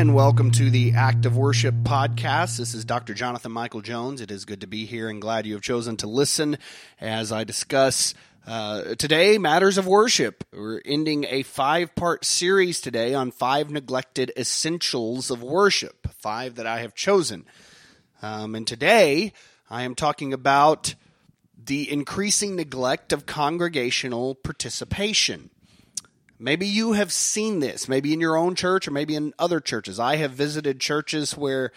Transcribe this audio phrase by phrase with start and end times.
[0.00, 2.56] And welcome to the Act of Worship podcast.
[2.56, 3.12] This is Dr.
[3.12, 4.22] Jonathan Michael Jones.
[4.22, 6.56] It is good to be here and glad you have chosen to listen
[7.02, 8.14] as I discuss
[8.46, 10.42] uh, today matters of worship.
[10.54, 16.66] We're ending a five part series today on five neglected essentials of worship, five that
[16.66, 17.44] I have chosen.
[18.22, 19.34] Um, and today
[19.68, 20.94] I am talking about
[21.62, 25.50] the increasing neglect of congregational participation.
[26.42, 30.00] Maybe you have seen this, maybe in your own church or maybe in other churches.
[30.00, 31.70] I have visited churches where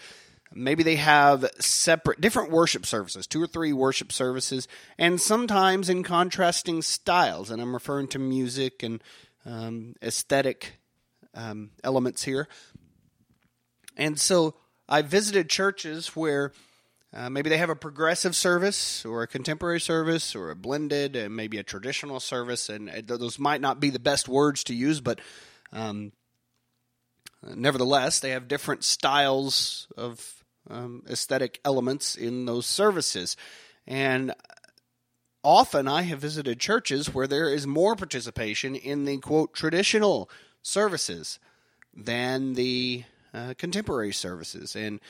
[0.54, 6.02] maybe they have separate, different worship services, two or three worship services, and sometimes in
[6.02, 7.50] contrasting styles.
[7.50, 9.02] And I'm referring to music and
[9.44, 10.78] um, aesthetic
[11.34, 12.48] um, elements here.
[13.98, 14.54] And so
[14.88, 16.52] I visited churches where
[17.14, 21.36] uh, maybe they have a progressive service or a contemporary service or a blended and
[21.36, 25.20] maybe a traditional service, and those might not be the best words to use, but
[25.72, 26.10] um,
[27.42, 33.36] nevertheless, they have different styles of um, aesthetic elements in those services.
[33.86, 34.34] And
[35.44, 40.28] often I have visited churches where there is more participation in the quote traditional
[40.62, 41.38] services
[41.94, 44.74] than the uh, contemporary services.
[44.74, 45.00] And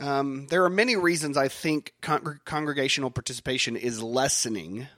[0.00, 4.88] um, there are many reasons I think con- congregational participation is lessening,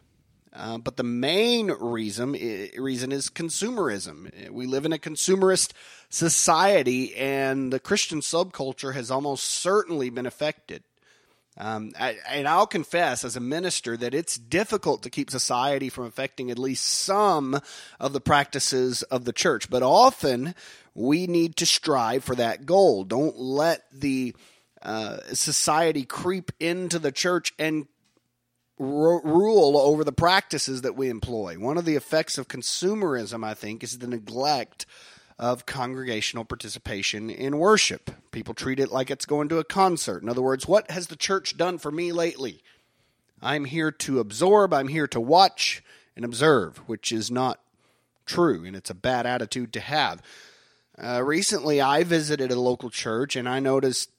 [0.55, 2.33] uh, but the main reason
[2.78, 4.50] reason is consumerism.
[4.50, 5.72] We live in a consumerist
[6.08, 10.83] society, and the Christian subculture has almost certainly been affected.
[11.58, 16.05] Um, I, and I'll confess, as a minister, that it's difficult to keep society from
[16.05, 17.58] affecting at least some
[17.98, 19.70] of the practices of the church.
[19.70, 20.55] But often
[20.95, 23.05] we need to strive for that goal.
[23.05, 24.34] Don't let the
[24.86, 27.89] uh, society creep into the church and
[28.79, 31.58] ro- rule over the practices that we employ.
[31.58, 34.86] One of the effects of consumerism, I think, is the neglect
[35.41, 38.13] of congregational participation in worship.
[38.30, 40.23] People treat it like it's going to a concert.
[40.23, 42.63] In other words, what has the church done for me lately?
[43.42, 45.83] I'm here to absorb, I'm here to watch
[46.14, 47.61] and observe, which is not
[48.25, 50.23] true, and it's a bad attitude to have.
[50.96, 54.11] Uh, recently, I visited a local church and I noticed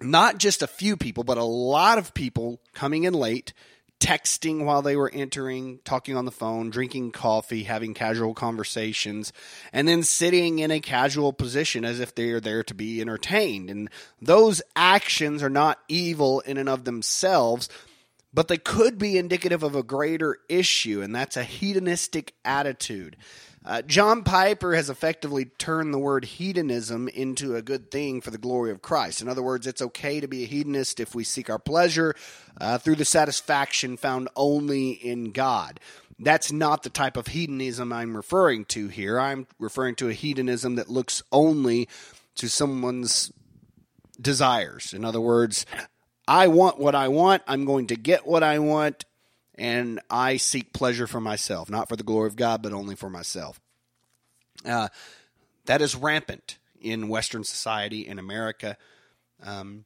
[0.00, 3.52] not just a few people, but a lot of people coming in late,
[4.00, 9.30] texting while they were entering, talking on the phone, drinking coffee, having casual conversations,
[9.72, 13.68] and then sitting in a casual position as if they are there to be entertained.
[13.68, 13.90] And
[14.20, 17.68] those actions are not evil in and of themselves,
[18.32, 23.16] but they could be indicative of a greater issue, and that's a hedonistic attitude.
[23.62, 28.38] Uh, John Piper has effectively turned the word hedonism into a good thing for the
[28.38, 29.20] glory of Christ.
[29.20, 32.14] In other words, it's okay to be a hedonist if we seek our pleasure
[32.58, 35.78] uh, through the satisfaction found only in God.
[36.18, 39.20] That's not the type of hedonism I'm referring to here.
[39.20, 41.86] I'm referring to a hedonism that looks only
[42.36, 43.30] to someone's
[44.18, 44.94] desires.
[44.94, 45.66] In other words,
[46.26, 49.04] I want what I want, I'm going to get what I want,
[49.60, 53.10] and I seek pleasure for myself, not for the glory of God, but only for
[53.10, 53.60] myself.
[54.64, 54.88] Uh,
[55.66, 58.78] that is rampant in Western society in America.
[59.42, 59.84] Um,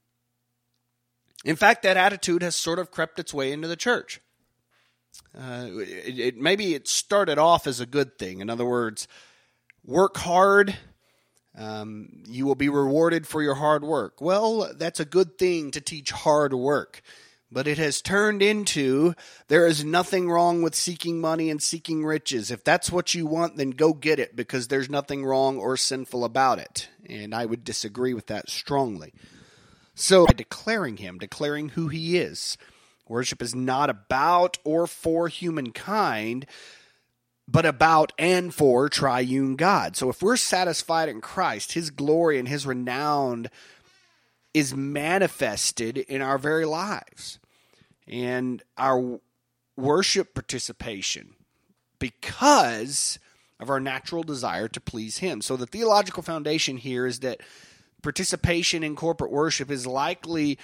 [1.44, 4.20] in fact, that attitude has sort of crept its way into the church.
[5.36, 8.38] Uh, it, it, maybe it started off as a good thing.
[8.38, 9.08] In other words,
[9.84, 10.76] work hard,
[11.58, 14.20] um, you will be rewarded for your hard work.
[14.20, 17.02] Well, that's a good thing to teach hard work
[17.50, 19.14] but it has turned into
[19.48, 22.50] there is nothing wrong with seeking money and seeking riches.
[22.50, 26.24] If that's what you want, then go get it because there's nothing wrong or sinful
[26.24, 26.88] about it.
[27.08, 29.12] And I would disagree with that strongly.
[29.94, 32.58] So, by declaring him, declaring who he is,
[33.06, 36.46] worship is not about or for humankind,
[37.46, 39.96] but about and for triune God.
[39.96, 43.48] So, if we're satisfied in Christ, his glory and his renown
[44.54, 47.40] is manifested in our very lives
[48.06, 49.20] and our
[49.76, 51.34] worship participation
[51.98, 53.18] because
[53.58, 55.40] of our natural desire to please Him.
[55.40, 57.40] So, the theological foundation here is that
[58.02, 60.58] participation in corporate worship is likely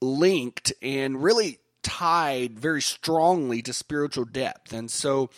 [0.00, 4.72] linked and really tied very strongly to spiritual depth.
[4.72, 5.30] And so,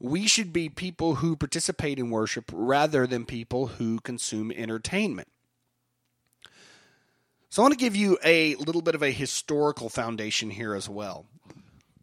[0.00, 5.28] we should be people who participate in worship rather than people who consume entertainment.
[7.52, 10.88] So I want to give you a little bit of a historical foundation here as
[10.88, 11.26] well.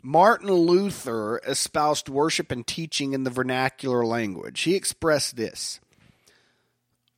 [0.04, 4.62] Martin Luther espoused worship and teaching in the vernacular language.
[4.62, 5.80] He expressed this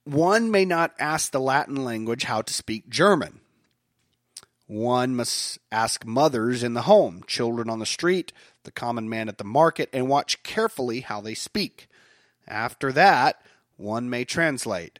[0.05, 3.41] One may not ask the Latin language how to speak German.
[4.65, 8.31] One must ask mothers in the home, children on the street,
[8.63, 11.89] the common man at the market, and watch carefully how they speak.
[12.47, 13.41] After that,
[13.75, 14.99] one may translate.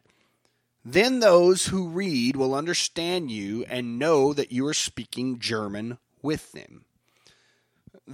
[0.84, 6.52] Then those who read will understand you and know that you are speaking German with
[6.52, 6.86] them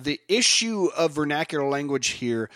[0.03, 2.49] the issue of vernacular language here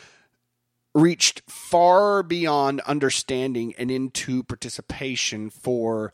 [0.93, 6.13] reached far beyond understanding and into participation for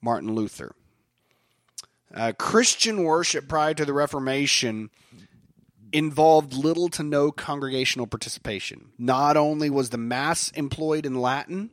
[0.00, 0.74] Martin Luther.
[2.14, 4.90] Uh, Christian worship prior to the Reformation
[5.92, 8.92] involved little to no congregational participation.
[8.98, 11.70] Not only was the Mass employed in Latin,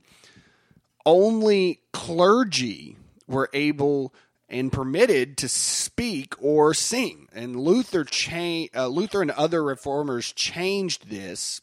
[1.06, 2.98] only clergy
[3.28, 4.14] were able
[4.48, 7.28] and permitted to speak or sing.
[7.34, 11.62] And Luther cha- uh, Luther and other reformers changed this,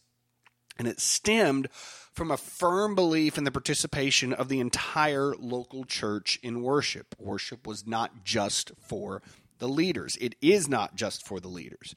[0.78, 1.68] and it stemmed
[2.12, 7.14] from a firm belief in the participation of the entire local church in worship.
[7.18, 9.22] Worship was not just for
[9.58, 10.18] the leaders.
[10.20, 11.94] It is not just for the leaders.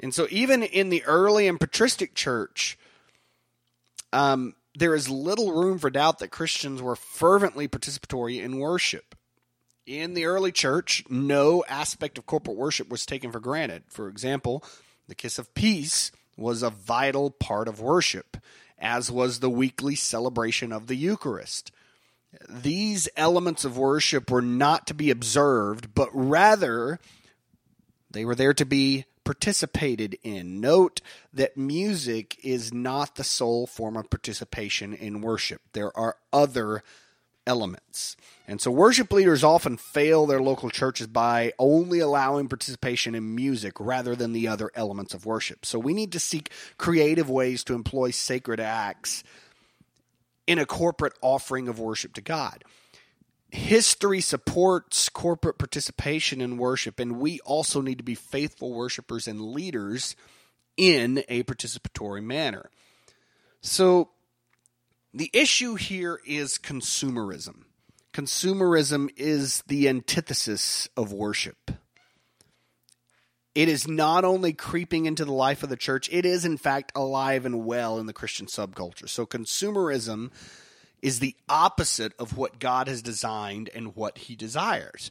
[0.00, 2.78] And so even in the early and patristic church,
[4.12, 9.14] um, there is little room for doubt that Christians were fervently participatory in worship
[9.88, 13.84] in the early church, no aspect of corporate worship was taken for granted.
[13.88, 14.62] For example,
[15.08, 18.36] the kiss of peace was a vital part of worship,
[18.78, 21.72] as was the weekly celebration of the Eucharist.
[22.48, 27.00] These elements of worship were not to be observed, but rather
[28.10, 30.58] they were there to be participated in.
[30.58, 31.02] Note
[31.34, 36.82] that music is not the sole form of participation in worship, there are other
[37.46, 38.16] elements.
[38.46, 43.74] And so worship leaders often fail their local churches by only allowing participation in music
[43.78, 45.66] rather than the other elements of worship.
[45.66, 49.24] So we need to seek creative ways to employ sacred acts
[50.46, 52.64] in a corporate offering of worship to God.
[53.50, 59.40] History supports corporate participation in worship, and we also need to be faithful worshipers and
[59.40, 60.14] leaders
[60.76, 62.70] in a participatory manner.
[63.62, 64.10] So,
[65.14, 67.62] the issue here is consumerism.
[68.12, 71.70] Consumerism is the antithesis of worship.
[73.54, 76.92] It is not only creeping into the life of the church, it is, in fact,
[76.94, 79.08] alive and well in the Christian subculture.
[79.08, 80.30] So, consumerism
[81.02, 85.10] is the opposite of what God has designed and what he desires.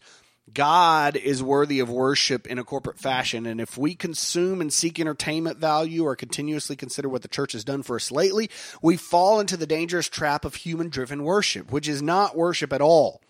[0.54, 3.46] God is worthy of worship in a corporate fashion.
[3.46, 7.66] And if we consume and seek entertainment value or continuously consider what the church has
[7.66, 8.50] done for us lately,
[8.82, 12.82] we fall into the dangerous trap of human driven worship, which is not worship at
[12.82, 13.22] all.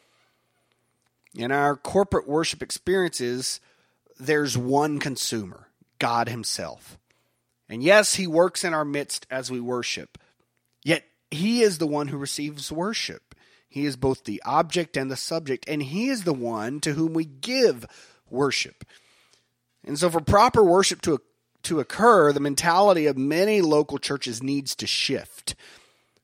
[1.36, 3.60] In our corporate worship experiences,
[4.20, 5.68] there's one consumer
[6.00, 7.00] God Himself.
[7.68, 10.18] And yes, He works in our midst as we worship,
[11.32, 13.36] He is the one who receives worship.
[13.68, 17.14] He is both the object and the subject, and He is the one to whom
[17.14, 17.86] we give
[18.30, 18.86] worship.
[19.86, 21.20] And so, for proper worship to,
[21.64, 25.56] to occur, the mentality of many local churches needs to shift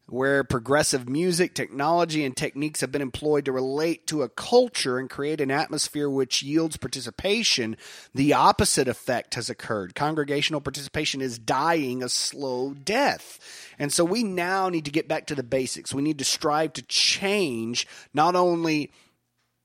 [0.08, 5.10] where progressive music, technology, and techniques have been employed to relate to a culture and
[5.10, 7.78] create an atmosphere which yields participation,
[8.14, 9.96] the opposite effect has occurred.
[9.96, 13.40] Congregational participation is dying a slow death.
[13.80, 15.94] And so we now need to get back to the basics.
[15.94, 18.92] We need to strive to change not only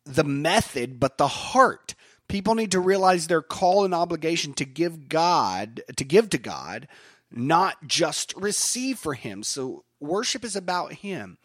[0.05, 1.95] the method, but the heart.
[2.29, 6.87] People need to realize their call and obligation to give God, to give to God,
[7.31, 9.43] not just receive for Him.
[9.43, 11.39] So worship is about Him.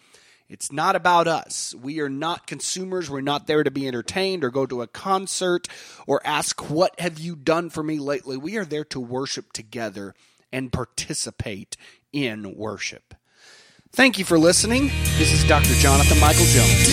[0.49, 1.73] It's not about us.
[1.81, 3.09] We are not consumers.
[3.09, 5.67] We're not there to be entertained or go to a concert
[6.05, 8.37] or ask, What have you done for me lately?
[8.37, 10.13] We are there to worship together
[10.51, 11.75] and participate
[12.11, 13.15] in worship.
[13.91, 14.91] Thank you for listening.
[15.17, 15.73] This is Dr.
[15.75, 16.89] Jonathan Michael Jones.